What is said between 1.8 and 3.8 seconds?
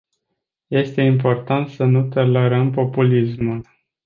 nu tolerăm populismul.